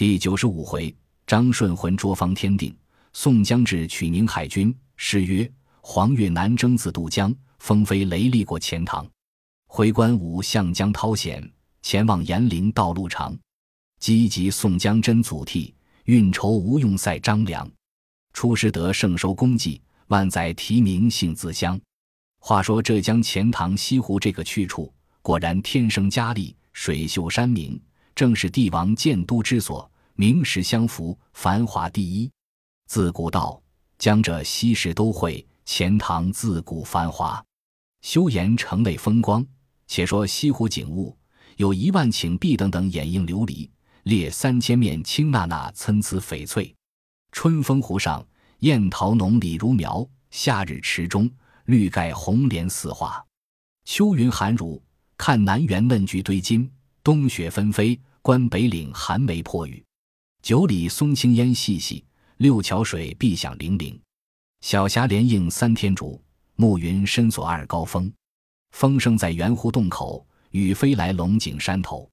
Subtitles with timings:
[0.00, 0.96] 第九十五回，
[1.26, 2.74] 张顺浑捉方天定，
[3.12, 4.74] 宋江至取宁海军。
[4.96, 5.46] 诗曰
[5.82, 9.06] ：“黄月南征自渡江，风飞雷厉过钱塘。
[9.66, 11.46] 回关武向江涛险，
[11.82, 13.38] 前往严陵道路长。
[13.98, 15.70] 积极宋江真祖逖，
[16.04, 17.70] 运筹无用赛张良。
[18.32, 21.78] 出师得胜收功绩，万载提名幸自乡。”
[22.40, 24.90] 话说浙江钱塘西湖这个去处，
[25.20, 27.78] 果然天生佳丽，水秀山明。
[28.12, 29.89] 正是帝王建都之所，
[30.20, 32.30] 名实相符，繁华第一。
[32.86, 33.58] 自古道，
[33.96, 37.42] 江浙西市都会，钱塘自古繁华，
[38.02, 39.42] 修言城内风光。
[39.86, 41.16] 且说西湖景物，
[41.56, 43.70] 有一万顷碧等等掩映琉璃，
[44.02, 46.76] 列三千面青娜娜参差翡翠。
[47.32, 48.22] 春风湖上，
[48.58, 51.30] 燕桃浓李如苗；夏日池中，
[51.64, 53.24] 绿盖红莲似画。
[53.86, 54.82] 秋云寒如，
[55.16, 56.70] 看南园嫩菊堆金。
[57.02, 59.82] 冬雪纷飞，观北岭寒梅破雨。
[60.42, 62.02] 九里松青烟细细，
[62.38, 63.98] 六桥水碧响泠泠。
[64.62, 66.20] 小霞连映三天竹，
[66.56, 68.10] 暮云深锁二高峰。
[68.70, 72.08] 风声在圆湖洞口，雨飞来龙井山头。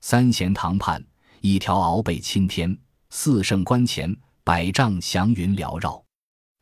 [0.00, 1.04] 三贤堂畔，
[1.40, 2.72] 一条鳌背青天；
[3.10, 6.02] 四圣关前，百丈祥云缭绕。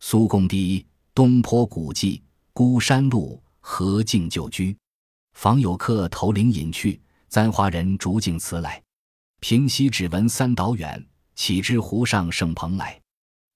[0.01, 0.85] 苏公堤，
[1.15, 2.23] 东坡古迹，
[2.53, 4.77] 孤山路，何径旧居。
[5.35, 7.01] 访有客投林隐去。
[7.29, 8.83] 簪花人竹径辞来，
[9.43, 11.05] 平西只闻三岛远，
[11.35, 12.97] 岂知湖上圣蓬莱。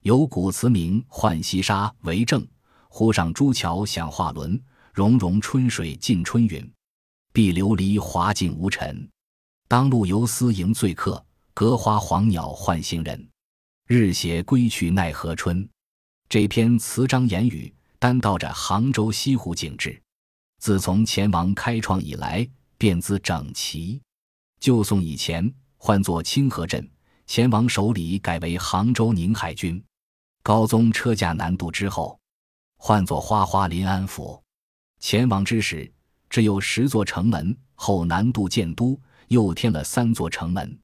[0.03, 2.45] 有古词名《浣溪沙》为证：
[2.89, 4.61] 湖上朱桥响画轮，
[4.93, 6.73] 融融春水浸春云。
[7.33, 9.09] 碧琉璃华镜无尘，
[9.69, 11.25] 当路游丝迎醉客。
[11.55, 13.28] 隔花黄鸟唤行人，
[13.87, 15.67] 日斜归去奈何春。
[16.28, 20.03] 这篇词章言语，单道着杭州西湖景致。
[20.59, 22.47] 自从钱王开创以来。
[22.77, 24.03] 便资整齐。
[24.61, 25.50] 旧宋以前，
[25.87, 26.84] 唤作清河镇，
[27.29, 29.81] 钱王手里改为杭州宁海军。
[30.43, 32.19] 高宗车驾南渡之后，
[32.77, 34.43] 唤作花花临安府。
[34.98, 35.88] 钱王之时，
[36.28, 40.77] 只有十座城门，后南渡建都，又添了三座城门。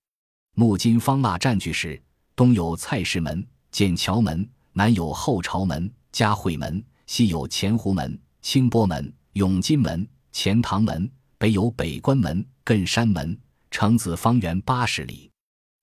[0.55, 2.01] 木金方腊占据时，
[2.37, 11.11] 东有蔡氏门、剑桥门，南有后朝门、嘉惠门，西有钱湖门、清波门、永金门、钱塘门。
[11.39, 13.37] 北有北关门、艮山门，
[13.73, 15.31] 城子方圆八十里。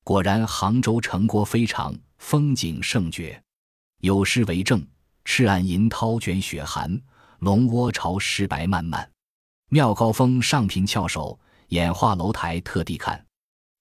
[0.03, 3.41] 果然，杭州城郭非常，风景胜绝。
[4.01, 4.87] 有诗为证
[5.25, 7.01] ：“赤岸银涛卷雪寒，
[7.39, 9.09] 龙窝潮湿白漫漫。
[9.69, 11.37] 妙高峰上凭翘首，
[11.69, 13.25] 眼化楼台特地看。”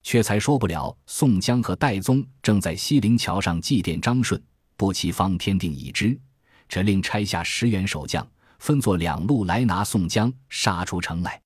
[0.03, 0.97] 却才说不了。
[1.07, 4.43] 宋江和戴宗正在西泠桥上祭奠张顺，
[4.77, 6.19] 不期方天定已知，
[6.67, 8.27] 只令差下十员守将，
[8.59, 11.39] 分作两路来拿宋江，杀出城来。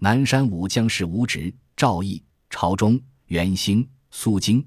[0.00, 4.60] 南山武将士吴直、赵毅、朝中、袁兴、苏京；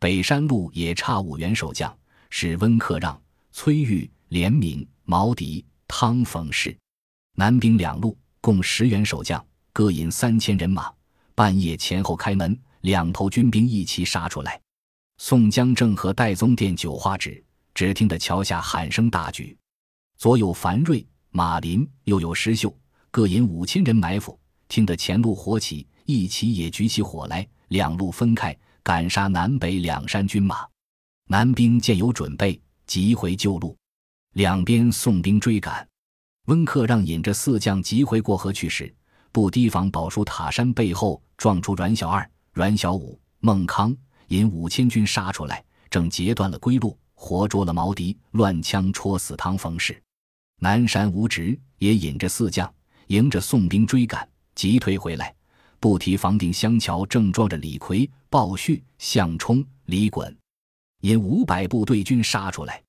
[0.00, 1.96] 北山路也差五员守将，
[2.28, 3.16] 是温克让、
[3.52, 6.76] 崔玉、连敏、毛迪、汤逢氏。
[7.36, 10.92] 南兵两路共十员守将，各引三千人马，
[11.36, 14.60] 半夜前后开门，两头军兵一齐杀出来。
[15.18, 17.40] 宋江正和戴宗殿酒花纸，
[17.74, 19.56] 只听得桥下喊声大举，
[20.18, 22.76] 左有樊瑞、马林，右有石秀，
[23.12, 24.36] 各引五千人埋伏。
[24.68, 30.64] 听得前路火起，一齐也举起火来，两路分开，赶杀南北两山军马。
[31.28, 33.76] 南兵见有准备，急回旧路。
[34.34, 35.86] 两边宋兵追赶，
[36.46, 38.94] 温克让引着四将急回过河去时，
[39.32, 43.94] 不提防宝树塔山背后撞出阮小二、阮小五、孟康，
[44.28, 50.00] 引五千军杀出来，正截断了归路，活捉了毛迪，乱枪戳死汤逢氏。
[50.60, 52.72] 南山吴直也引着四将，
[53.08, 54.26] 迎着宋兵追赶。
[54.54, 55.34] 急退回来，
[55.86, 60.34] 不提防定香桥正装着李逵、鲍旭、项冲、李衮，
[61.02, 62.82] 引五百部队军杀出来。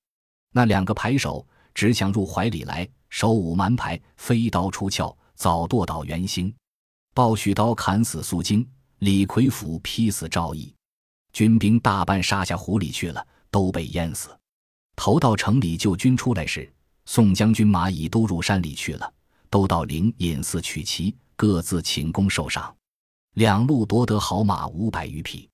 [0.52, 6.52] 那两个牌手直抢入怀里来，手舞蛮牌，飞刀出鞘，早剁倒袁兴。
[7.14, 10.74] 鲍旭刀砍死苏京，李逵斧劈死赵毅。
[11.32, 14.36] 军兵大半杀下湖里去了，都被淹死。
[14.96, 16.68] 投到城里救军出来时，
[17.04, 19.14] 宋将军马已都入山里去了，
[19.48, 21.16] 都到灵隐寺取旗。
[21.36, 22.74] 各自请功受赏，
[23.38, 25.48] 两路夺得好马五百余匹。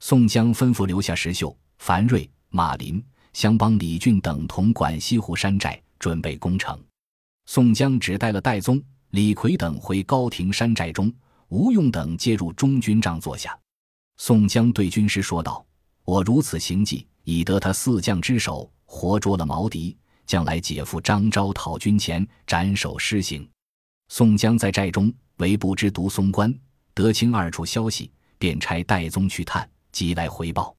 [0.00, 3.02] 宋江吩咐留下石秀、樊瑞、马林、
[3.32, 6.78] 相帮李俊等同管西湖山寨，准备攻城。
[7.46, 8.82] 宋江只带了戴宗、
[9.12, 11.10] 李逵等回高亭山寨中，
[11.48, 13.58] 吴用等接入中军帐坐下。
[14.18, 15.64] 宋江对军师说道
[16.04, 19.96] ：“我如此行计，已得他四将之首，活捉了毛敌，
[20.26, 23.48] 将来姐夫张昭讨军前，斩首施行。”
[24.12, 25.10] 宋江在寨中。
[25.38, 26.54] 为不知独松关
[26.94, 30.74] 得清二处消息，便差戴宗去探，即来回报。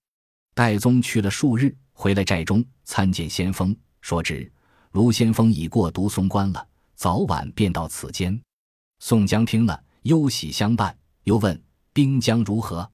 [0.53, 4.51] 戴宗去了数日，回来寨中参见先锋，说知
[4.91, 8.39] 卢先锋已过独松关了，早晚便到此间。
[8.99, 11.59] 宋江听了，忧喜相伴，又问
[11.91, 12.89] 兵将如何。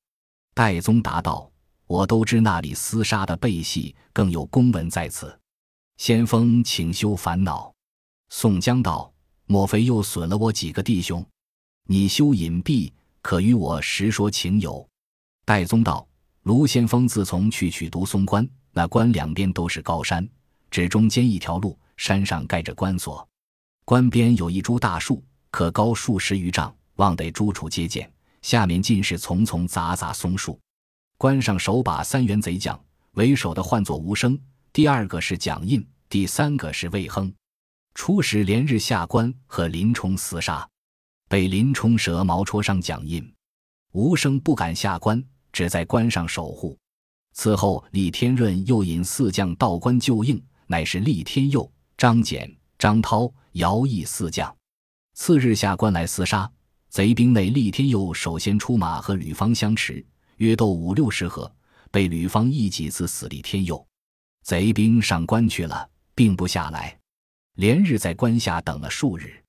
[0.53, 1.51] 戴宗答道
[1.87, 5.37] ：“我都知那里厮杀的背戏，更有公文在此。
[5.97, 7.73] 先锋请休烦恼。”
[8.29, 9.11] 宋江道
[9.45, 11.25] ：“莫非又损了我几个弟兄？
[11.85, 14.87] 你休隐蔽，可与我实说情由。”
[15.45, 16.05] 戴宗道。
[16.43, 20.27] 卢先锋自从去取独松关，那关两边都是高山，
[20.71, 23.27] 只中间一条路，山上盖着关锁。
[23.85, 28.11] 关边有一株大树，可高数十余丈，望得诸处皆见。
[28.41, 30.57] 下面尽是丛丛杂杂松树。
[31.17, 32.79] 关上手把三员贼将，
[33.11, 34.39] 为首的唤作吴声，
[34.71, 37.31] 第二个是蒋印，第三个是魏亨。
[37.93, 40.67] 初时连日下关和林冲厮杀，
[41.29, 43.33] 被林冲蛇矛戳伤脚印，
[43.93, 45.23] 吴生不敢下关。
[45.51, 46.77] 只在关上守护。
[47.33, 54.55] 此后，李天润又引四将到关救应，乃是厉天佑、张俭、张涛、姚毅四将。
[55.15, 56.47] 次日下关来厮杀，
[56.89, 60.05] 贼兵内厉天佑首先出马和吕方相持，
[60.37, 61.51] 约斗五六十合，
[61.89, 63.83] 被吕方一戟刺死李天佑。
[64.43, 66.95] 贼兵上关去了，并不下来，
[67.55, 69.43] 连日在关下等了数日。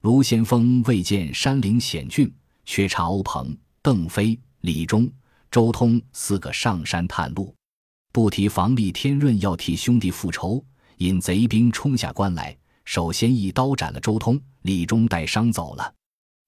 [0.00, 2.32] 卢先锋未见山岭险峻，
[2.64, 5.10] 却查欧鹏、邓飞、李忠。
[5.50, 7.54] 周通四个上山探路，
[8.10, 10.64] 不提防厉天润要替兄弟复仇，
[10.98, 12.56] 引贼兵冲下关来，
[12.86, 15.94] 首先一刀斩了周通，李忠带伤走了。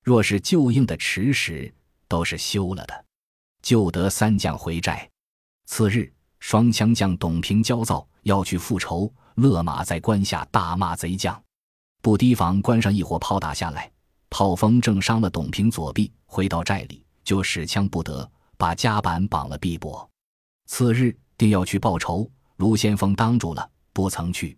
[0.02, 1.74] 若是救应的迟时，
[2.08, 3.04] 都是休了的。
[3.60, 5.06] 救得三将回寨。
[5.66, 11.42] 次日，双枪将董平焦躁要去复仇，勒马在关下大骂贼将，
[12.02, 13.90] 不提防关上一伙炮打下来，
[14.28, 18.30] 炮锋正伤了董平左臂，回到寨里就使枪不得。
[18.58, 20.06] 把夹板绑了臂膊，
[20.66, 24.56] 次日定要去报仇，卢先锋当住了，不曾去。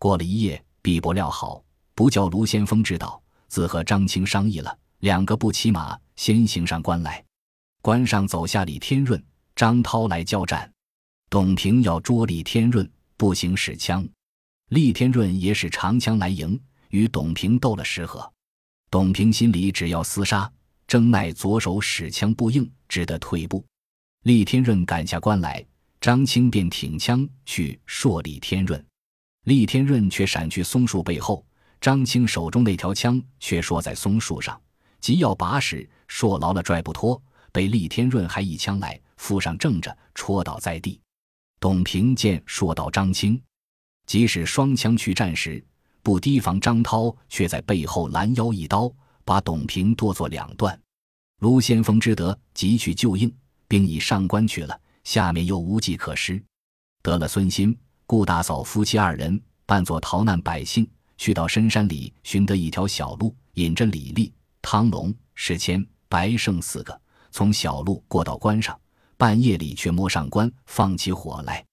[0.00, 1.62] 过了一夜，臂膊料好，
[1.94, 7.24] 不叫卢先锋知道，自和张青商议了，两个不骑马，先行上关来。
[7.82, 9.24] 关上走下李天润、
[9.54, 10.68] 张涛来交战，
[11.30, 14.04] 董平要捉李天润，不行使枪，
[14.70, 16.60] 李天润也使长枪来迎，
[16.90, 18.30] 与董平斗了十合。
[18.90, 20.50] 董平心里只要厮杀。
[20.86, 23.64] 正奈左手使枪不应，只得退步。
[24.22, 25.66] 厉天润赶下关来，
[26.00, 28.86] 张青便挺枪去槊李天润，
[29.46, 31.44] 厉天润却闪去松树背后，
[31.80, 34.60] 张青手中那条枪却槊在松树上，
[35.00, 41.00] 急要拔时，槊牢了拽不脱，被厉天润还一枪来附上正着，戳倒在地。
[41.58, 43.42] 董平见槊到张青，
[44.06, 45.64] 即使双枪去战时，
[46.06, 48.88] 不提防张涛却在背后拦腰一刀。
[49.24, 50.80] 把董平剁作两段，
[51.40, 53.34] 卢先锋知得，急去救应，
[53.66, 54.80] 并已上关去了。
[55.02, 56.40] 下面又无计可施，
[57.02, 57.76] 得了孙心、
[58.06, 60.88] 顾大嫂夫妻二人扮作逃难百姓，
[61.18, 64.32] 去到深山里寻得一条小路，引着李立、
[64.62, 67.00] 汤龙、石谦、白胜四个，
[67.32, 68.78] 从小路过到关上。
[69.16, 71.66] 半夜里却摸上关，放起火来。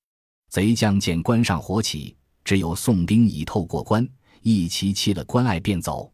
[0.49, 4.09] 贼将见关上火起，只有宋兵已透过关，
[4.43, 6.11] 一齐弃了关隘，便走。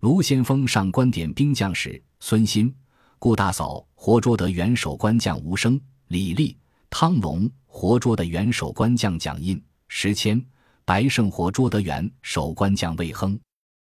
[0.00, 2.74] 卢先锋上关点兵将时，孙新、
[3.18, 6.56] 顾大嫂活捉得元首关将吴生、李立、
[6.88, 10.42] 汤龙活捉得元首关将蒋印、石谦、
[10.84, 13.38] 白胜活捉得元首关将魏亨，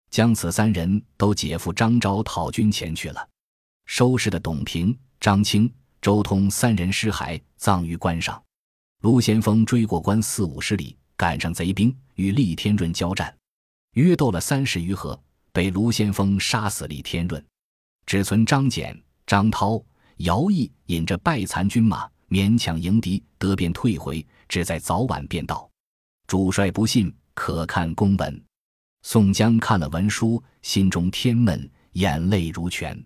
[0.09, 3.29] 将此三人都解赴张昭讨军前去了。
[3.85, 8.41] 收拾的董平、张清、周通三人尸骸葬于关上。
[9.01, 13.31] 卢先锋追过关四五十里，赶上贼兵，与厉天润交战，
[13.95, 15.19] 约斗了三十余合。
[15.51, 17.41] 被卢先锋杀死李天润，
[18.05, 19.81] 只存张简、张涛、
[20.17, 25.69] 姚毅引着败残军马勉强迎敌，得便退回，只在早晚便到。
[26.27, 28.43] 主帅不信，可看公文。
[29.03, 33.01] 宋江看了文书，心中天闷，眼泪如泉。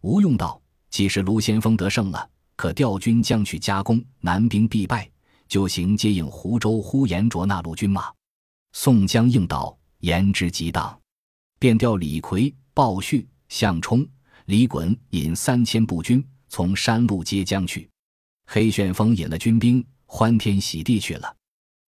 [0.00, 0.58] 吴用道
[0.88, 5.10] ：“既是卢先锋得胜了，可调军将去加攻，南兵必败，
[5.46, 8.10] 就行接应湖州呼延灼那路军马。”
[8.72, 10.96] 宋江应道：“言之极当。”
[11.58, 14.06] 便调李逵、鲍旭、项冲、
[14.46, 17.88] 李衮引三千步军从山路接将去。
[18.46, 21.36] 黑旋风引了军兵欢天喜地去了。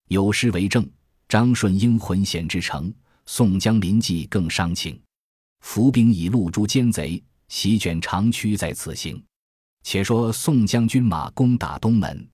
[0.07, 0.89] 有诗为证：
[1.27, 2.93] 张顺英魂险之城，
[3.25, 4.99] 宋江临济更伤情。
[5.61, 9.21] 伏兵已露诛奸贼，席卷长驱在此行。
[9.83, 12.27] 且说宋江军马攻打东门，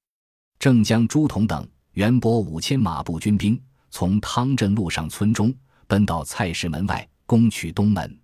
[0.60, 3.60] 正将朱仝等袁博五千马步军兵
[3.90, 5.54] 从汤镇路上村中
[5.91, 7.05] 奔到菜市门外。
[7.25, 8.19] 攻取东门，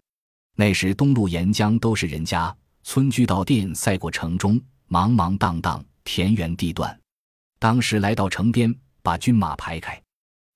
[0.56, 4.60] 那时东路沿江都是人家，村居到店塞过城中，
[4.90, 7.00] 茫茫荡荡，田园地段。
[7.58, 10.02] 当时来到城边，把军马排开。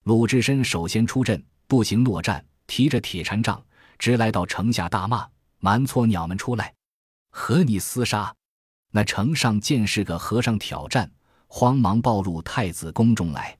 [0.04, 3.64] 鲁智深首先出阵，步行落战，提着铁禅杖，
[3.98, 5.26] 直来到城下，大骂
[5.60, 6.74] ：“蛮错鸟们出来，
[7.30, 8.36] 和你厮杀！”
[8.92, 11.10] 那城上见是个和尚挑战，
[11.48, 13.58] 慌忙报入太子宫中来。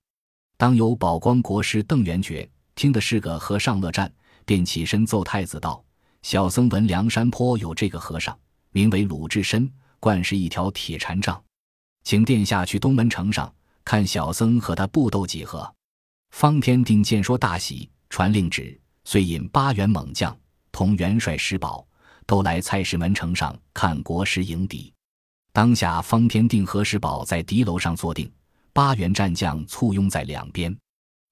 [0.58, 4.12] 当有宝光国师邓元觉听的是个和尚乐战，
[4.44, 5.84] 便起身奏太子道
[6.22, 8.38] ：“小僧闻梁山坡有这个和尚，
[8.70, 11.42] 名为鲁智深，惯是一条铁禅杖，
[12.04, 13.52] 请殿下去东门城上
[13.84, 15.72] 看小僧和他布斗几合。”
[16.32, 20.34] 方天定见说大喜，传令旨，遂引八员猛将
[20.70, 21.86] 同元帅石宝
[22.24, 24.90] 都来蔡氏门城上看国师迎敌。
[25.52, 28.32] 当下，方天定和石宝在敌楼上坐定，
[28.72, 30.74] 八员战将簇拥在两边，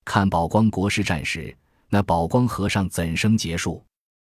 [0.04, 1.56] 看宝光国师战时，
[1.88, 3.84] 那宝光和尚怎生结束？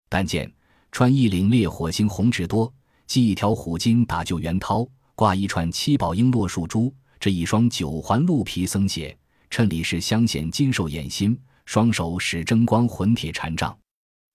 [0.08, 0.50] 但见
[0.90, 2.72] 穿一领烈火星红纸多，
[3.06, 9.16] 系一条虎筋打救元涛，挂一串七宝璎珞树珠，这一双九环鹿皮僧鞋，
[9.50, 13.76] 衬里是镶显金兽眼心，双手使争光混铁禅杖。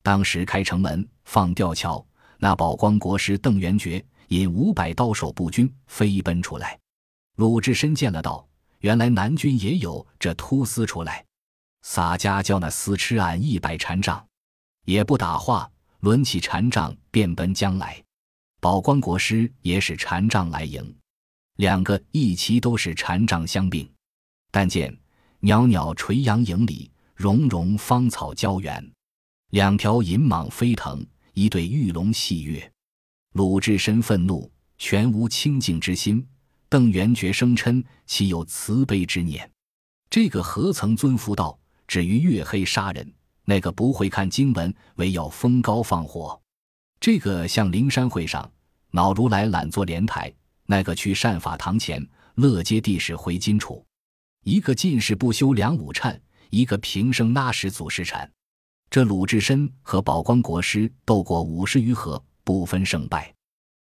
[0.03, 2.05] 当时开城门放吊桥，
[2.37, 4.03] 那宝光国师邓元觉。
[4.31, 6.79] 引五百刀手步军飞奔出来，
[7.35, 8.47] 鲁智深见了道
[8.81, 11.25] ：“原来南军也有这突厮出来，
[11.83, 14.23] 洒家叫那厮吃俺一百禅杖，
[14.85, 15.71] 也不打话，
[16.01, 18.03] 抡起禅杖便奔将来。
[18.59, 20.95] 宝光国师也使禅杖来迎，
[21.57, 23.89] 两个一齐都是禅杖相并。
[24.51, 24.95] 但见
[25.39, 28.91] 袅袅垂杨影里，融融芳草交远，
[29.51, 32.71] 两条银蟒飞腾，一对玉龙戏跃。”
[33.33, 36.21] 鲁智深愤怒，全无清净之心；
[36.71, 39.45] 邓元觉生嗔，岂有慈悲之念？
[40.09, 41.59] 这个何曾尊佛道？
[41.85, 43.13] 至于月黑杀人，
[43.43, 46.39] 那个不会看经文，唯要封高放火；
[47.01, 48.49] 这个向灵山会上
[48.91, 50.33] 恼如来懒坐莲台，
[50.65, 53.83] 那个去善法堂前乐接地势回金杵。
[54.45, 56.17] 一个进士不修梁武忏，
[56.51, 58.31] 一个平生拉屎祖师禅。
[58.89, 62.23] 这鲁智深和宝光国师斗过五十余合。
[62.45, 63.35] 不分胜败，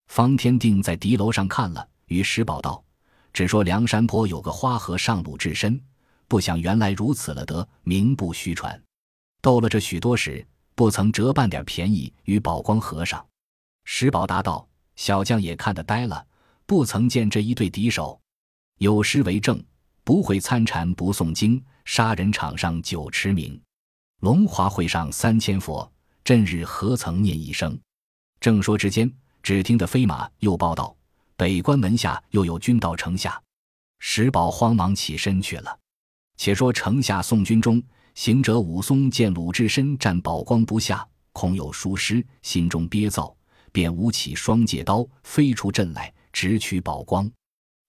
[0.07, 2.83] 方天定在敌楼上看了，与石宝道
[3.33, 5.81] ：“只说梁山坡有个花和尚鲁智深，
[6.27, 8.79] 不想原来如此了得，名不虚传。
[9.41, 13.25] 斗了这许多时，不曾折半点便宜与宝光和尚。”
[13.85, 16.27] 石宝答道：“小将也看得呆了，
[16.67, 18.21] 不曾见这一对敌手。
[18.79, 19.63] 有诗为证：
[20.05, 23.59] 不会参禅不诵经，杀人场上久驰名。
[24.21, 25.91] 龙华会上三千佛，
[26.25, 27.79] 阵日何曾念一声？”
[28.41, 29.11] 正说之间，
[29.43, 30.95] 只听得飞马又报道：
[31.39, 33.41] 北关门下又有军到城下。
[34.01, 35.79] 石宝慌忙起身去了。
[36.37, 37.81] 且说城下宋军中，
[38.17, 43.33] 行者武松见鲁智深战宝光不下，恐有疏失，心中憋躁，
[43.71, 47.31] 便舞起双戒刀，飞出阵来，直取宝光。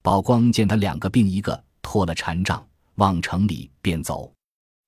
[0.03, 2.63] 宝光见他两个并一个，脱了禅杖，
[2.95, 4.31] 往城里便走。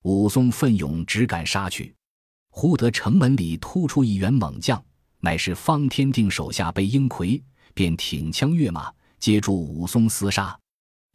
[0.04, 1.92] 武松奋勇直赶杀去，
[2.50, 4.80] 忽得城门里突出一员猛将。
[5.18, 7.40] 乃是方天定手下背英魁，
[7.74, 10.58] 便挺枪跃马，接住武松厮杀。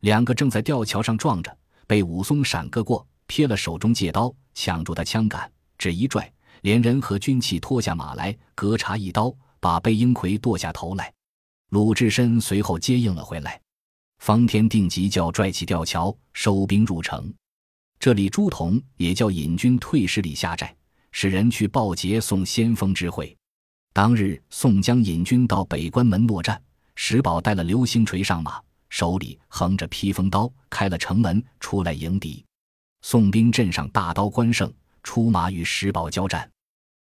[0.01, 11.13] 两个正在吊桥上撞着，被武松闪个过，撇了手中戒刀，抢住他枪杆，只一拽，连人和军器拖下马来，隔插一刀，把背英奎剁下头来。
[11.69, 13.59] 鲁智深随后接应了回来。
[14.19, 17.31] 方天定急叫拽起吊桥，收兵入城。
[17.99, 20.75] 这里朱仝也叫引军退十里下寨，
[21.11, 23.36] 使人去报捷送先锋之会。
[23.97, 26.61] 当日，宋江引军到北关门落战，
[26.93, 32.45] 石宝带了流星锤上马，手里横着披风刀，开了城门出来迎敌。
[33.01, 36.47] 宋兵阵上大刀关胜出马与石宝交战，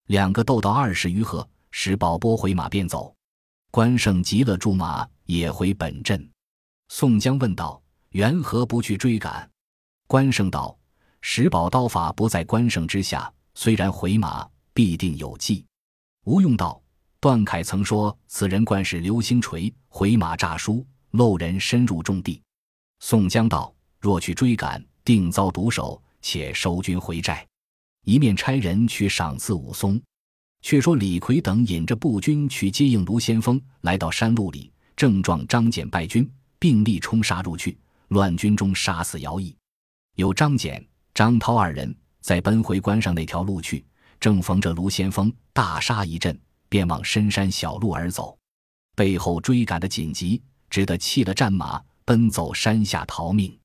[0.07, 3.15] 两个斗到二十余合，石宝拨回马便走。
[3.71, 6.27] 关胜急了，驻马也回本阵。
[6.89, 7.79] 宋江问道
[8.13, 9.47] ：“缘何不去追赶？”
[10.09, 10.75] 关胜道
[11.21, 15.63] ：“石宝刀法不在关胜之下，虽然回马，必定有计。”
[16.25, 16.81] 吴用道。
[17.21, 22.41] 段凯曾说：“此人惯使流星锤回马诈输，漏人深入重地。”
[23.01, 27.47] 宋江道：“若去追赶，定遭毒手，且收军回寨。”
[28.05, 30.01] 一面差人去赏赐武松。
[30.63, 39.57] 却说李逵等引着步军去接应卢先锋，来到山路里，正撞张简败军，并力冲杀入去，乱军中杀死姚毅。
[40.17, 43.85] 有张简、张涛二人在奔回关上那条路去，
[44.19, 46.37] 正逢着卢先锋大杀一阵。
[46.77, 48.37] 便往深山小路而走，
[48.95, 53.59] 背后追赶的紧急，只得弃了战马，奔走山下逃命。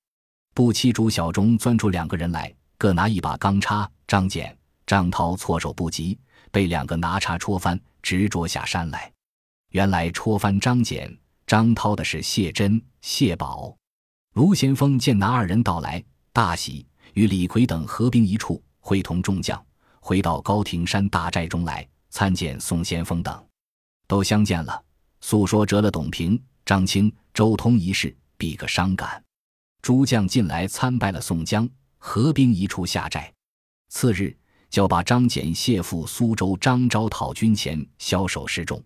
[0.53, 3.85] 不期竹小中钻出两个人来，各拿一把钢叉。
[4.07, 6.17] 张简、张涛措手不及，
[6.53, 9.11] 被两个拿叉戳翻，直着下山来。
[9.71, 11.13] 原来戳翻张简、
[11.45, 13.75] 张涛的是谢珍、谢宝。
[14.35, 16.01] 卢先锋见拿二人到来，
[16.31, 19.61] 大喜，与李逵等合兵一处，会同众将
[19.99, 23.43] 回到高亭山大寨中来参见宋先锋等，
[24.05, 24.83] 都相见了，
[25.21, 29.23] 诉说折了董平、张清、周通一事，比个伤感。
[29.81, 33.33] 诸将进来参拜了宋江，合兵一处下寨。
[33.89, 34.37] 次日，
[34.69, 38.83] 就把张简谢赴苏州张昭讨军前，枭首示众，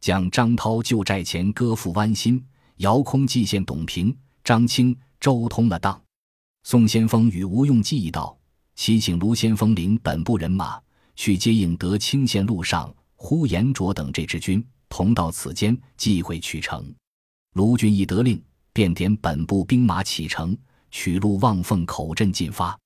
[0.00, 2.44] 将张涛就寨前割腹剜心，
[2.78, 4.16] 遥空祭献董平。
[4.42, 5.98] 张清、周通了当，
[6.64, 8.36] 宋先锋与吴用计议道
[8.76, 10.78] ：“齐请卢先锋领本部人马
[11.16, 16.92] 去接应德清县路上呼延灼等这支军，同到此间即会取城。”
[17.54, 18.42] 卢俊义得令，
[18.72, 20.56] 便点本部兵马启程，
[20.90, 22.76] 取路望凤口镇进发。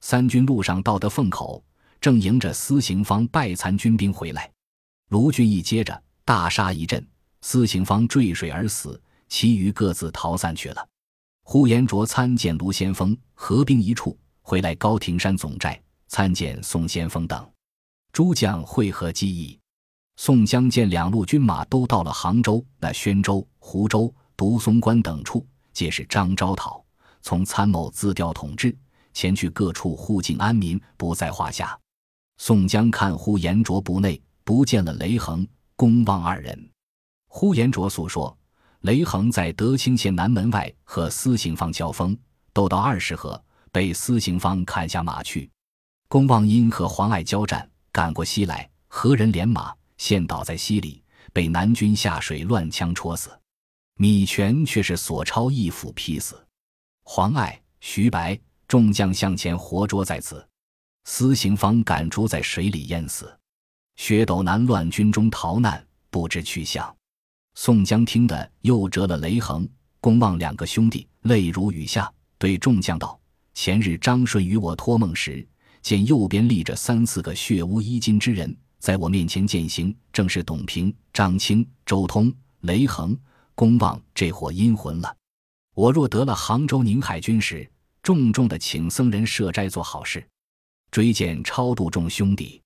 [0.00, 1.62] 三军路上到得凤口，
[2.00, 4.50] 正迎着司行方败残军兵回来。
[5.08, 7.06] 卢俊义接着大杀一阵，
[7.40, 10.86] 司行方坠水而死，其余各自逃散去了。
[11.42, 17.50] 呼延灼参见卢先锋，合兵一处，回来高亭山总寨参见宋先锋等
[18.12, 19.58] 诸将会合计议。
[20.16, 26.84] 宋江见两路军马都到了杭州、那宣州、湖州、独松关等处，皆是张昭讨，
[27.22, 28.76] 从参谋自调统治，
[29.14, 31.78] 前去各处护境安民，不在话下。
[32.38, 36.70] 宋江看呼延灼不内不见了雷横、公望二人，
[37.28, 38.36] 呼延灼诉说。
[38.80, 42.16] 雷横在德清县南门外和司行方交锋，
[42.54, 45.50] 斗到二十合，被司行方砍下马去。
[46.08, 51.04] 公望因和黄爱交战，赶过西来，何人连马陷倒在溪里，
[51.34, 53.28] 被南军下水乱枪戳死。
[53.98, 56.42] 米全却是索超一斧劈死。
[57.02, 60.42] 黄爱、徐白众将向前活捉在此，
[61.04, 63.30] 司行方赶逐在水里淹死。
[63.96, 66.96] 薛斗南乱军中逃难，不知去向。
[67.54, 69.68] 宋江听得，又折了雷横、
[70.00, 73.20] 公望两个兄弟，泪如雨下，对众将道
[73.52, 75.46] ：“前日张顺与我托梦时，
[75.82, 83.18] 见右边立着三四个血污衣襟之人，在我面前践行，正是董平、张清、周通、雷横、
[83.54, 85.16] 公望这伙阴魂了。
[85.74, 87.70] 我若得了杭州宁海军时，
[88.02, 90.26] 重重的请僧人设斋做好事，
[90.90, 92.60] 追荐超度众兄弟，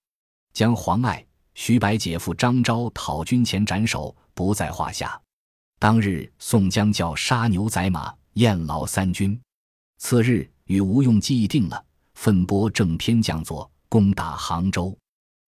[0.52, 1.24] 将黄爱、
[1.54, 5.16] 徐白姐夫张昭讨军前斩首。”不在话下。
[5.78, 9.40] 当日，宋江叫杀牛宰马，宴劳三军。
[9.98, 14.96] 次日，与吴用计议定了，分拨正偏将佐攻打杭州。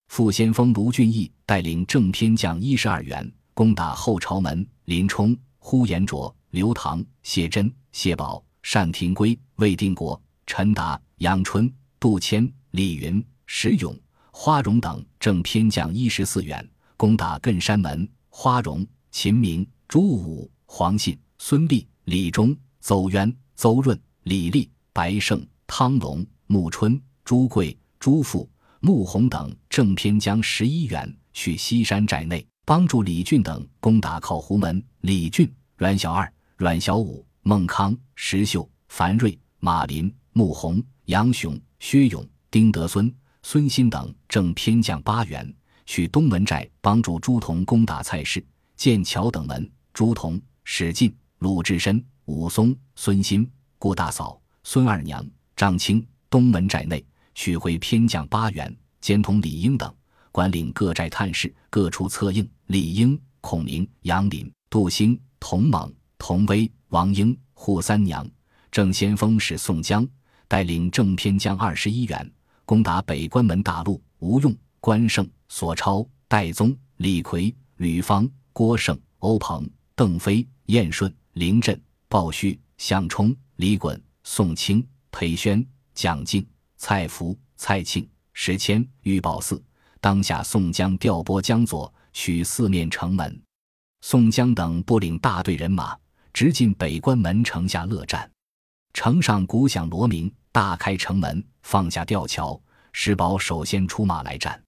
[0.09, 4.66] 副先锋卢俊义带领正偏将一十二员攻打后朝门。
[4.85, 13.98] 林冲、呼延灼、刘唐、谢珍、谢宝、单廷圭、魏定国、陈达、杨春、杜迁、李云、石勇、
[14.31, 16.64] 花荣等正偏将一十四员
[16.96, 18.09] 攻打艮山门。
[18.38, 28.48] 花荣、秦明、朱武、黄信、孙立、李忠、邹渊、邹润、李立、白胜、汤龙、穆春、朱贵、朱富、
[28.80, 34.82] 穆弘等正偏将十一员去西山寨内帮助李俊等攻打靠湖门。
[35.00, 45.52] 李俊、阮小二、阮小五、孟康、石秀、樊瑞、马林、穆弘、杨雄、薛勇、丁德孙、孙新等正偏将八员。
[45.87, 48.44] 去东门寨帮助朱仝攻打蔡氏、
[48.76, 49.68] 剑桥等门。
[49.94, 59.93] 朱仝、史进、鲁智深、武松、孙新、顾大嫂、孙二娘、张青东门寨内取回偏将八员，兼同李应等
[60.33, 62.49] 管领各寨探视，各处策应。
[62.67, 68.29] 李应、孔明、杨林、杜兴、童猛、童威、王英、扈三娘，
[68.71, 70.07] 正先锋是宋江，
[70.49, 72.33] 带领正偏将二十一员
[72.65, 74.03] 攻打北关门大路。
[74.19, 75.29] 吴用、关胜。
[75.49, 85.65] 索超、戴宗、李逵、吕方、郭盛、欧鹏、邓飞、燕顺、林震、鲍旭、项冲、李衮、宋清、裴宣、
[85.96, 89.61] 蒋敬、蔡福、蔡庆、石谦、玉宝四。
[89.98, 93.42] 当下宋江调拨江左，取四面城门。
[94.02, 95.96] 宋江等不领大队人马，
[96.35, 98.30] 直进北关门城下勒战。
[98.92, 102.61] 城上鼓响锣鸣，大开城门，放下吊桥。
[102.92, 104.62] 石宝首先出马来战。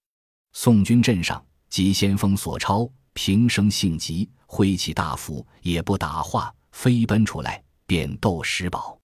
[0.54, 8.98] 宋军阵上，急先锋索超平生性急，挥起大斧也不打话，飞奔出来便斗石宝。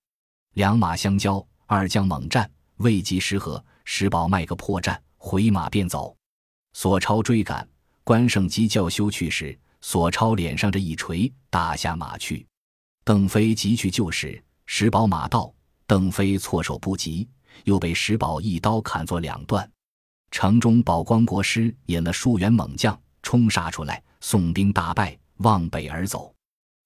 [0.55, 6.17] 两马相交，二将猛战，未及时合，石宝卖个破绽，回马便走。
[6.73, 7.67] 索超追赶，
[8.03, 12.47] 关胜急叫休去时，索超脸上这一锤，打下马去。
[13.05, 15.53] 邓飞急去救时，石宝马到，
[15.87, 17.29] 邓飞措手不及，
[17.65, 19.71] 又被石宝一刀砍作两段。
[20.31, 26.35] 城中宝光国师引了数员猛将冲杀出来，宋兵大败，往北而走。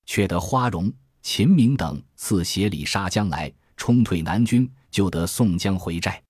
[0.04, 6.22] 却得花荣、秦明等自协里杀将来，冲退南军，就得宋江回寨。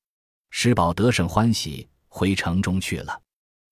[0.50, 3.20] 石宝得胜欢喜，回城中去了。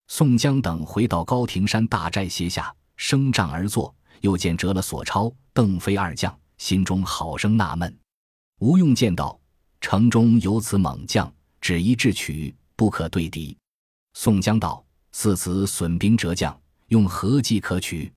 [0.08, 7.96] 宋江等回到高亭山大寨歇下，升帐而坐，又见折了索超、邓飞二将，心中好生纳闷。
[8.60, 9.38] 吴用见道
[9.80, 13.56] ：“城中有此猛将，只一智取，不可对敌。”
[14.14, 16.58] 宋江道：“似此损兵折将，
[16.88, 18.10] 用何计可取？”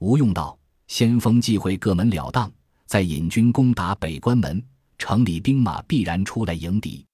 [0.00, 2.50] 吴用道：“先锋忌会各门了当，
[2.86, 4.64] 再引军攻打北关门，
[4.98, 7.04] 城里兵马必然出来迎敌。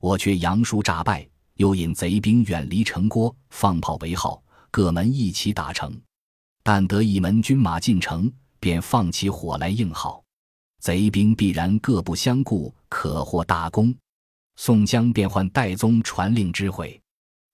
[0.00, 5.94] 我却杨叔诈败。”又引贼兵远离城郭，放炮为号，各门一起打城。
[6.62, 10.24] 但得一门军马进城，便放起火来应号。
[10.80, 13.94] 贼兵必然各不相顾，可获大功。
[14.56, 17.00] 宋江便唤戴宗传令知会。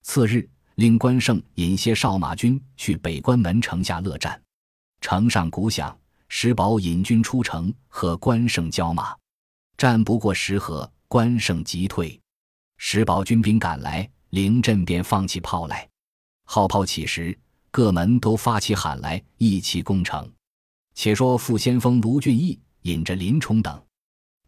[0.02, 4.40] 次日，令关胜引些少马军去北关门城下勒战。
[5.00, 5.94] 城上鼓响，
[6.28, 9.14] 石宝引军出城和关胜交马，
[9.78, 12.20] 战不过十合，关胜即退。
[12.78, 15.88] 石宝军兵赶来，临阵便放起炮来。
[16.46, 17.38] 号炮起时，
[17.70, 20.28] 各门都发起喊来，一起攻城。
[20.96, 23.80] 且说副先锋卢俊义引着林冲等，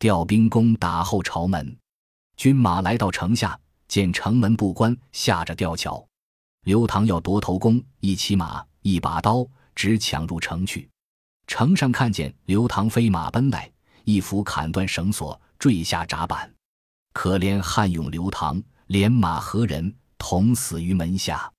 [0.00, 1.78] 调兵攻打后朝门。
[2.36, 6.04] 军马来到城下，见城门不关，下着吊桥。
[6.64, 10.90] 刘唐要夺头功，一骑马，一把刀，直抢入城去。
[11.46, 13.70] 城上看见刘唐飞马奔来，
[14.04, 16.52] 一斧砍断绳索，坠下闸板。
[17.12, 21.50] 可怜汉勇刘唐连马和人同死于门下。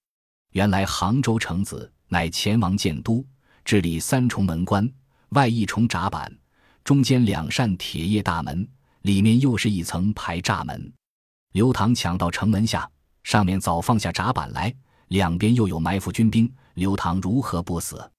[0.51, 3.25] 原来杭州城子乃前王建都，
[3.63, 4.89] 治理三重门关，
[5.30, 6.32] 外一重闸板，
[6.84, 8.67] 中间两扇铁叶大门，
[9.04, 10.93] 里面又是一层排栅门。
[11.54, 12.89] 刘唐抢到城门下，
[13.23, 14.73] 上面早放下闸板来，
[15.10, 18.10] 两边又有埋伏军兵，刘唐如何不死？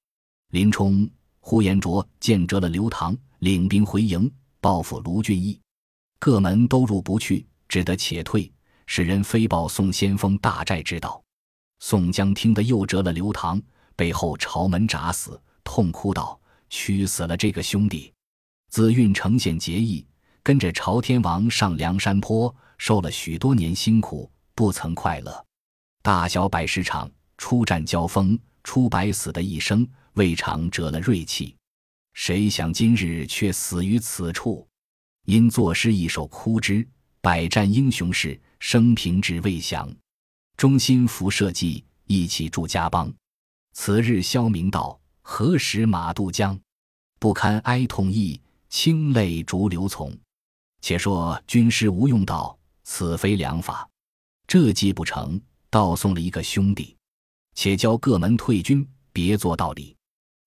[0.51, 1.09] 林冲、
[1.41, 5.61] 呼延灼见折了刘唐，领兵回营报复卢俊义。
[6.21, 8.51] 各门都入不去，只得且退。
[8.87, 11.21] 使人飞报宋先锋大寨知道。
[11.81, 13.61] 宋江听得又折了刘唐，
[13.97, 18.13] 背后朝门铡死，痛哭道：“屈死了这个兄弟！
[18.69, 20.07] 自郓城县结义，
[20.45, 25.45] 跟着朝天王上梁山坡，受了许多年辛苦，不曾快乐。
[26.01, 31.57] 大小百十场出战交锋，出百死的一生，未尝折了锐气。
[32.13, 34.67] 谁想今日却死于此处。”
[35.27, 36.87] 因作诗一首哭之，
[37.21, 39.89] 百战英雄事，生平志未详。
[40.57, 43.13] 忠心服社稷，义气助家邦。
[43.73, 46.59] 此日萧明道，何时马渡江？
[47.21, 50.13] 不堪哀痛意，清泪逐流从。
[50.81, 53.89] 且说军师吴用道：“此非良法，
[54.49, 56.97] 这计不成，倒送了一个兄弟。
[57.55, 59.97] 且教各门退军，别做道理。”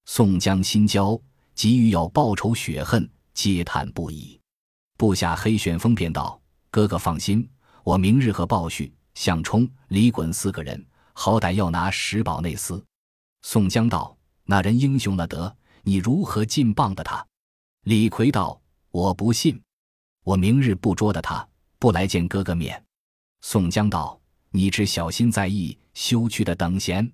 [0.06, 1.18] 宋江心焦，
[1.56, 4.40] 急于要报仇雪恨，嗟叹不已。
[4.98, 6.40] 部下黑旋风便道
[6.70, 7.50] ：“哥哥放心，
[7.84, 12.84] 我明日和鲍旭、项冲、李衮四个人，好歹要拿石宝内司。”
[13.44, 17.26] 宋江道：“那人英雄了得，你如何进棒的他？”
[17.84, 19.62] 李逵道：“我不信，
[20.24, 21.48] 我明日不捉的他，
[21.80, 22.84] 不来见哥哥面。”
[23.42, 24.20] 宋江道
[24.52, 27.10] ：“你只小心在意，休去的等闲。”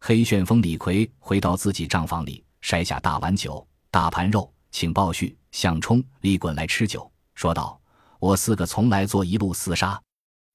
[0.00, 7.08] 黑旋风李逵回到自己帐房里，筛下大碗酒、大盘肉，请鲍旭、项冲、李衮来吃酒。
[7.36, 7.80] 说道
[8.18, 10.02] ：“我四个从来做一路厮杀，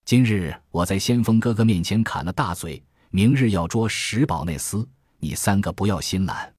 [0.04, 4.86] 今日我在先锋哥哥面前砍了大嘴，明日要捉石宝内司，
[5.20, 6.54] 你三个不要心懒。”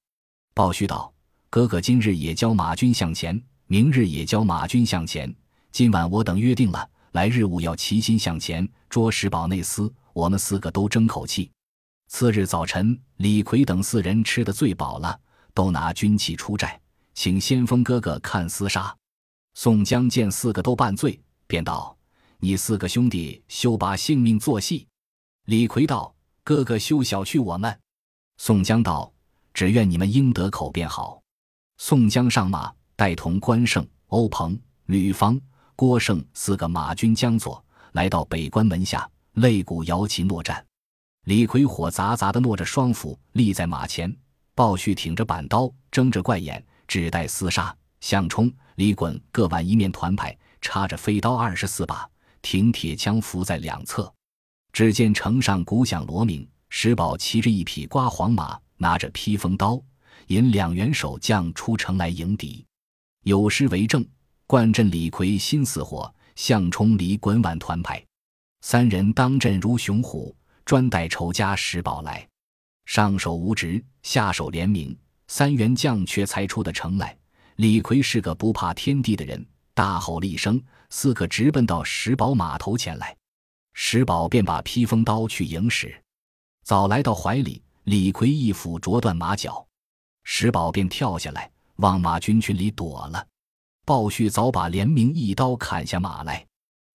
[0.55, 1.13] 鲍旭道
[1.51, 5.31] ：“哥哥今日也教马军向前，明日也教马军向前。
[5.71, 9.93] 今晚我等约定了，来日午要齐心向前捉石宝内司。
[10.13, 11.51] 我们四个都争口气。
[12.07, 15.19] 次日早晨，李逵等四人吃得最饱了，
[15.53, 16.79] 都拿军器出寨，
[17.13, 18.95] 请先锋哥哥看厮杀。”
[19.53, 21.97] 宋江见四个都半醉，便道
[22.39, 24.87] ：“你四个兄弟休把性命作戏。”
[25.45, 27.79] 李逵道：“哥哥休小觑我们。”
[28.37, 29.11] 宋江道
[29.53, 31.21] ：“只愿你们应得口便好。”
[31.77, 35.39] 宋江上马，带同关胜、欧鹏、吕方、
[35.75, 40.65] 郭盛四个马军将佐，来到北关门下，擂鼓摇旗搦战。
[41.25, 44.15] 李逵火杂杂的搦着双斧立在马前，
[44.53, 47.75] 鲍旭挺着板刀，睁着怪眼，只待厮杀。
[48.01, 52.09] 项冲、李衮各挽一面团牌，插着飞刀二十四把，
[52.41, 54.11] 挺铁枪伏在两侧。
[54.73, 59.81] 只见城上鼓响锣鸣，石宝骑着一匹刮黄马，拿着披风刀，
[60.27, 62.65] 引两员守将出城来迎敌。
[63.23, 64.03] 有诗为证
[64.47, 68.03] ：“冠阵李逵心似火，项冲、李衮挽团牌，
[68.61, 70.35] 三人当阵如雄虎，
[70.65, 72.27] 专待仇家石宝来。
[72.93, 74.93] 上手无职，下手廉明，
[75.29, 77.17] 三员将却才出的城来。”
[77.55, 83.15] 李逵是个不怕天地的人，大吼了一声，四个直奔到石宝码头前来。
[83.73, 86.03] 石宝便把披风刀去迎时，
[86.65, 89.65] 早来到怀里，李逵一斧啄断马脚，
[90.25, 93.25] 石宝便跳下来，往马军群里躲了。
[93.85, 96.45] 鲍旭早把连明一刀砍下马来，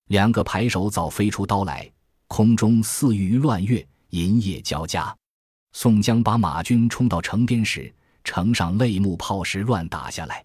[0.09, 1.91] 两个排手早飞出刀来，
[2.27, 5.17] 空中似鱼乱跃，银叶交加。
[5.79, 10.43] 宋江把马军冲到城边时，城上泪目炮石乱打下来。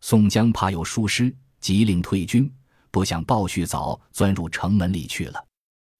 [0.00, 2.52] 宋江怕有疏失，急令退军，
[2.90, 5.46] 不想鲍旭早钻入城门里去了。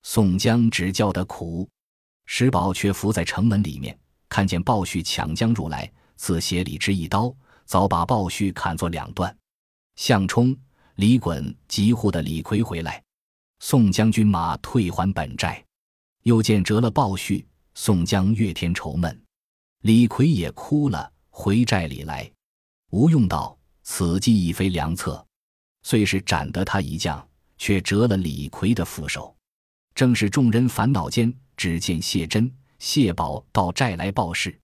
[0.03, 1.69] 宋江只叫得苦，
[2.27, 3.97] 石宝却伏在城门里面，
[4.29, 7.33] 看见鲍旭抢将入来，自斜里之一刀，
[7.67, 9.33] 早把鲍旭砍作两段。
[9.95, 10.53] 项冲、
[10.97, 13.01] 李衮急呼的李逵回来，
[13.61, 15.65] 宋将军马退还本寨，
[16.25, 19.23] 又见折了鲍旭，宋江越添愁闷，
[19.83, 22.31] 李逵也哭了，回寨里来。
[22.91, 25.25] 吴用道：“此计已非良策，
[25.83, 27.27] 虽是斩得他一将，
[27.59, 29.35] 却折了李逵的副手。”
[29.95, 34.57] 正是众人烦恼间，只见谢珍、谢宝到寨来报事。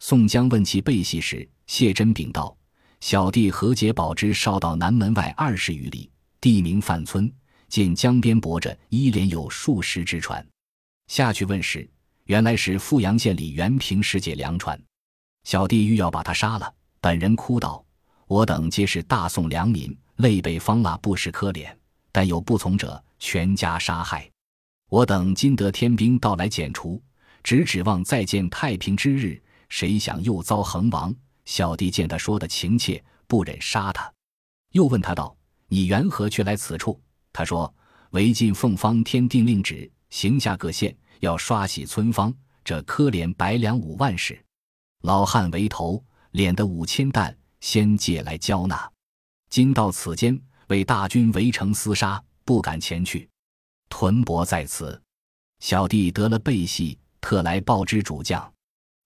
[0.00, 2.56] 宋江问其背细时，谢珍禀道
[3.00, 7.30] ：“小弟何解宝之少到南门外二十余里，地名范村，
[7.68, 10.46] 见江边泊着一连有数十只船。
[11.08, 11.88] 下去问时，
[12.26, 14.80] 原来是富阳县里袁平世界粮船。
[15.44, 16.72] 小弟欲要把他杀了。
[17.00, 17.84] 本人哭道：
[18.26, 21.72] 我等皆是大宋良民，累被方腊不识可怜，
[22.10, 24.28] 但有不从者，全家杀害。”
[24.90, 27.00] 我等今得天兵到来剪除，
[27.44, 31.14] 只指望再见太平之日，谁想又遭横亡。
[31.44, 34.12] 小弟见他说的情切，不忍杀他，
[34.72, 35.36] 又问他道
[35.68, 37.00] ：“你缘何却来此处？”
[37.32, 37.72] 他说
[38.10, 44.42] ：“为晋奉方天定令旨，行下各县要刷洗村坊，这科敛百两五万石，
[45.02, 46.02] 老汉为头，
[46.32, 48.90] 敛得五千担，先借来交纳。
[49.48, 53.28] 今到此间，为大军围城厮杀，不敢前去。”
[53.88, 55.00] 屯泊在此，
[55.60, 58.52] 小弟得了背细，特来报之主将。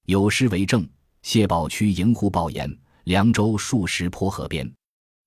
[0.06, 0.88] 有诗为证：
[1.22, 4.70] 谢宝区营户报言，凉州数十坡河边。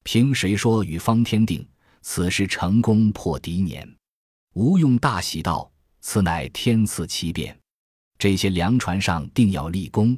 [0.04, 1.66] 凭谁说与方天定？
[2.02, 3.88] 此事成功破敌年。
[4.56, 5.72] 吴用大喜道
[6.06, 7.58] ：“此乃天赐奇变，
[8.20, 10.16] 这些粮船上定要立功。”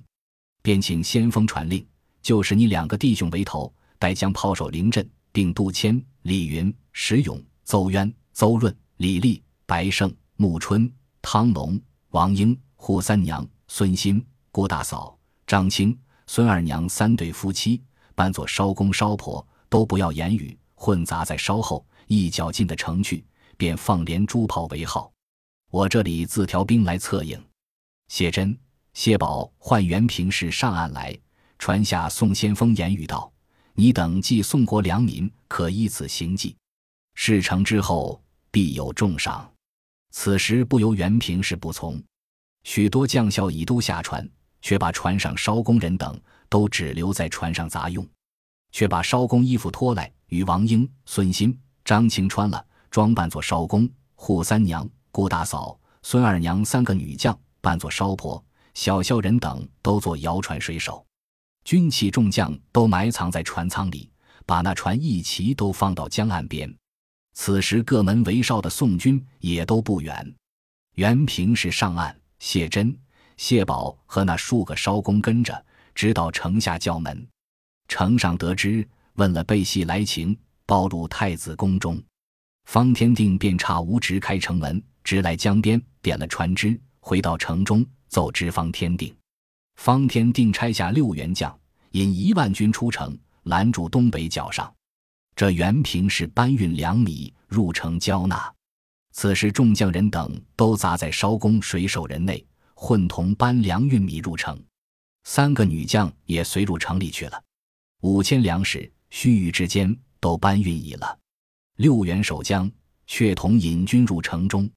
[0.62, 1.88] 便请先锋传令，
[2.24, 8.76] 就是你两个弟兄为头，带将炮手临阵，并杜迁、李云、石勇、邹渊、邹润。
[8.98, 17.84] 李立、白胜、穆春、汤龙、王英、扈三娘、孙新、郭大嫂、张青、孙二娘三对夫妻，
[18.16, 23.24] 扮作烧公烧婆，都不要言语，混杂在稍后，一脚进的城去，
[23.58, 25.12] 便放连珠炮为号。
[25.70, 27.42] 我这里自调兵来策应。
[28.08, 28.58] 谢珍、
[28.94, 31.18] 谢宝唤袁平氏上岸来，
[31.58, 33.32] 传下宋先锋言语道
[33.74, 36.56] ：“你等既宋国良民，可依此行计。
[37.14, 38.22] 事成之后。”
[38.56, 39.52] 必有重赏。
[40.12, 42.02] 此时不由袁平氏不从，
[42.64, 44.26] 许多将校已都下船，
[44.62, 48.08] 却把船上烧工人等都只留在船上杂用，
[48.72, 61.06] 却把烧工衣服脱来与王英、孙欣、张青穿了，装扮作烧工；扈三娘、顾大嫂、孙二娘三个女将扮作烧婆，小校人等都做摇船水手，
[61.64, 64.12] 军器众将都埋藏在船舱里，
[64.46, 66.70] 把那船一齐都放到江岸边。
[67.32, 70.36] 此时各门为哨的宋军也都不远，
[70.96, 72.94] 袁平是上岸，谢珍、
[73.38, 77.26] 谢宝和那数个艄公跟着，直到城下叫门。
[77.88, 82.04] 城上得知，问了背细来情，报入太子宫中。
[82.66, 89.16] 方天定便差吴直开城门，直来江边，点了船只，回到城中，奏知方天定。
[89.76, 91.56] 方天定差下六员将，
[91.92, 94.74] 引一万军出城，拦住东北角上。
[95.36, 98.52] 这袁平是搬运粮米入城交纳，
[99.12, 104.60] 此时众将人等都杂在艄公水手人内，混同搬粮运米入城。
[105.26, 107.44] 三个女将也随入城里去了。
[108.02, 111.16] 五千粮食须臾之间都搬运已了。
[111.76, 112.72] 六员守将
[113.06, 114.68] 却同引军入城中，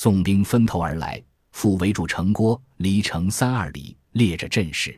[0.00, 4.96] 宋兵分头而来，复围住城郭，离城三二里，列着阵势。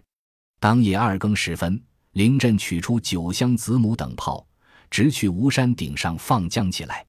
[0.59, 1.83] 当夜二更时分，
[2.13, 4.47] 临阵取出九香子母等炮。
[4.91, 7.07] 直去吴山顶上放将起来，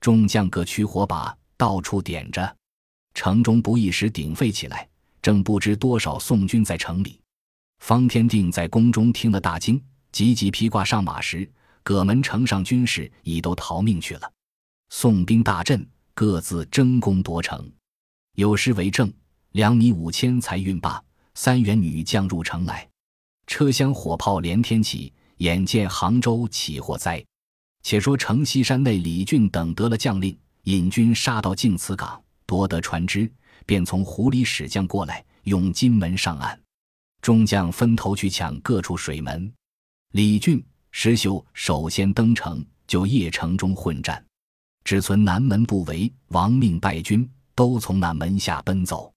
[0.00, 2.56] 众将各取火把，到处点着。
[3.12, 4.88] 城中不一时鼎沸起来，
[5.20, 7.20] 正不知多少宋军在城里。
[7.80, 9.78] 方天定在宫中听了大惊，
[10.10, 11.46] 急急披挂上马时，
[11.82, 14.32] 葛门城上军士已都逃命去了。
[14.88, 17.70] 宋兵大振，各自争功夺城。
[18.36, 19.12] 有诗为证：
[19.52, 20.98] 两米五千才运罢，
[21.34, 22.88] 三员女将入城来。
[23.46, 27.22] 车厢火炮连天起，眼见杭州起火灾。
[27.82, 33.30] 且说城西山内李俊等得了将令，引军杀到净慈港，夺得船只，
[33.66, 36.58] 便从湖里使将过来，涌金门上岸。
[37.20, 39.52] 众将分头去抢各处水门。
[40.12, 44.25] 李俊、石秀首先登城，就邺城中混战，
[44.86, 49.12] 只存南门不为，亡命败军，都从那门下奔走。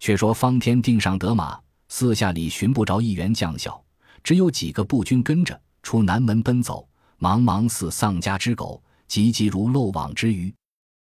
[0.00, 1.56] 却说方天定上得马，
[1.88, 3.80] 四下里寻不着一员将校，
[4.24, 6.84] 只有几个步军跟着出南门奔走。
[7.20, 10.52] 茫茫似丧家之狗，急急如漏网之鱼。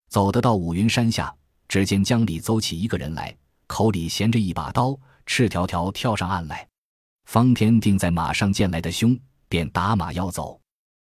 [0.10, 1.34] 走得到五云山下，
[1.70, 3.34] 只见江里走起一个人来，
[3.66, 4.94] 口里衔着一把刀，
[5.26, 6.68] 赤条条跳上岸来。
[7.30, 10.60] 方天定在马上见来的凶，便打马要走。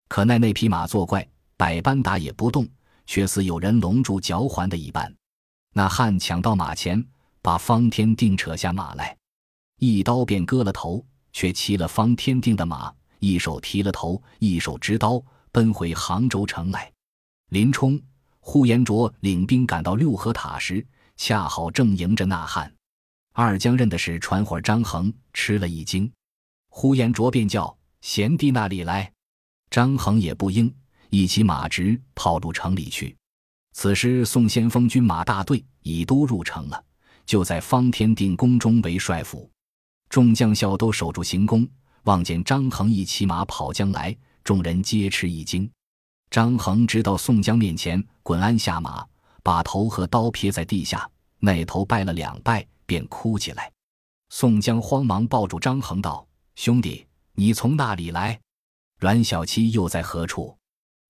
[0.08, 2.64] 可奈那匹马作怪，百般打也不动，
[3.06, 5.14] 却似有人笼住脚环的一般。
[5.74, 7.04] 那汉抢到马前，
[7.40, 9.16] 把方天定扯下马来，
[9.78, 12.92] 一刀便割了头，却骑了方天定的马。
[13.18, 16.92] 一手提了头，一手执刀，奔回杭州城来。
[17.50, 18.00] 林冲、
[18.40, 20.84] 呼延灼领兵赶到六合塔时，
[21.16, 22.74] 恰好正迎着那汉。
[23.32, 26.12] 二将认的是传伙张衡，吃了一惊。
[26.68, 29.12] 呼延灼便叫贤弟那里来。
[29.70, 30.74] 张衡也不应，
[31.14, 33.14] 一骑马直跑入城里去。
[33.74, 36.84] 此时宋先锋军马大队已都入城了，
[37.26, 39.50] 就在方天定宫中为帅府，
[40.08, 41.68] 众将校都守住行宫。
[42.04, 45.70] 望见张衡一骑马跑将来，众人皆吃一惊。
[46.30, 49.06] 张衡直到宋江面前，滚鞍下马，
[49.42, 51.06] 把头和刀撇在地下，
[51.40, 53.70] 那头拜了两拜，便哭起来。
[54.30, 58.40] 宋江慌忙抱住张衡道：“兄弟，你从那里来？
[58.98, 60.56] 阮小七又在何处？”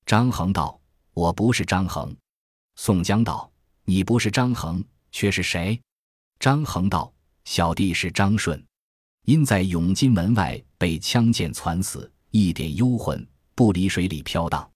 [0.06, 0.78] 张衡道
[1.14, 2.14] ：“我不是张衡。”
[2.76, 3.50] 宋江道
[3.84, 5.80] ：“你不是张衡，却是谁？”
[6.38, 7.12] 张衡道
[7.44, 8.62] ：“小弟是张顺。”
[9.24, 14.68] 因在永金门外被枪箭攒死，一点幽魂不离水里飘荡，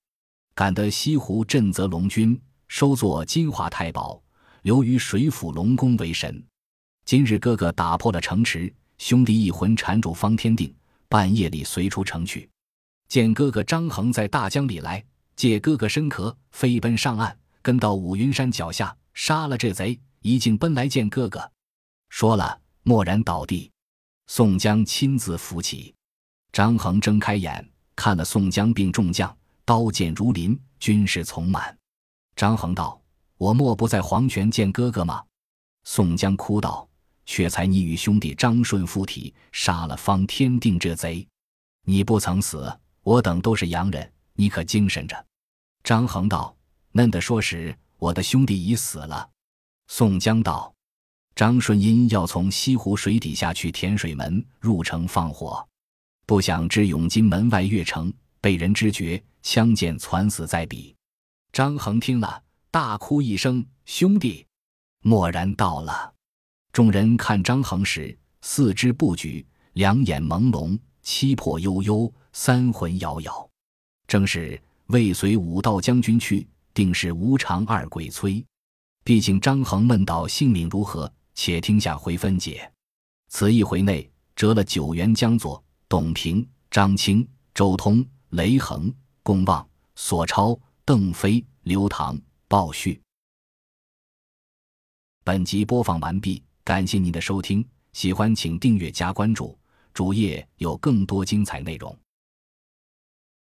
[0.55, 4.21] 赶得西湖镇泽龙君收作金华太保，
[4.61, 6.41] 留于水府龙宫为神。
[7.03, 10.73] 今日哥哥打破了城池，兄弟一魂缠住方天定，
[11.09, 12.49] 半夜里随出城去，
[13.09, 15.03] 见哥哥张衡在大江里来，
[15.37, 21.49] 借哥哥身壳飞奔上岸，跟到五云山脚下杀了这贼，一径奔来见哥哥，
[22.09, 23.71] 说了蓦然倒地。
[24.25, 25.93] 宋江亲自扶起，
[26.51, 31.77] 张衡睁开眼，看了宋江并众将，刀剑如林，军士从满。
[32.35, 32.99] 张衡道
[33.37, 35.23] ：“我莫不在黄泉见哥哥吗？”
[35.85, 36.89] 宋江哭道
[37.27, 41.25] ：“却才你与兄弟张顺附体，杀了方天定这贼，
[41.83, 45.25] 你不曾死，我等都是洋人，你可精神着。”
[45.87, 46.53] 张衡道
[46.91, 49.29] ：“嫩的说时，我的兄弟已死了。”
[49.87, 50.75] 宋江道。
[51.33, 55.65] 张顺因要从西湖水底下去填水门入城放火，
[56.25, 60.93] 不想至永金门外越城，被人知觉，枪剑攒死在彼。
[61.53, 64.45] 张衡听了，大哭一声：“兄弟！”
[65.03, 66.13] 蓦然到了。
[66.73, 73.49] 众人看张衡时，四肢不举，两眼朦胧，七魄悠悠，三魂杳杳，
[74.05, 78.43] 正是未随武道将军去，定是无常二鬼催。
[79.03, 82.69] 毕竟张衡问道：“性命如何？”且听下回分解。
[83.29, 92.99] 此一回内折了九员将佐：董平、张清、周通、雷横、龚望、索超、邓飞、刘唐、鲍旭。
[95.23, 99.57] 本集播放完毕，感谢您的收听，喜欢请订阅加关注，
[99.93, 101.95] 主页有更多精彩内容。